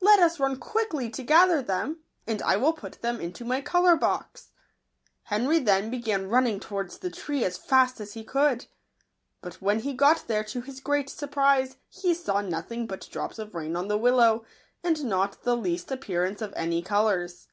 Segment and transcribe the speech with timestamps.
[0.00, 3.96] Let us run quickly to gather (them, and I will put them into my colour
[3.96, 4.50] box."
[5.24, 8.64] Henry then began running towards the tree as fast as he could.
[9.42, 13.38] But when he got there, to his great surprise he saw no thing but drops
[13.38, 14.46] of rain on the willow,
[14.82, 17.48] and not the least appearance of any colours.